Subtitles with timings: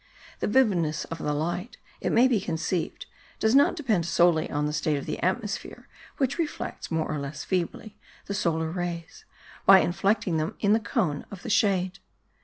[0.39, 3.05] The vividness of the light, it may be conceived,
[3.37, 7.43] does not depend solely on the state of the atmosphere, which reflects, more or less
[7.43, 9.25] feebly, the solar rays,
[9.67, 11.99] by inflecting them in the cone of the shade.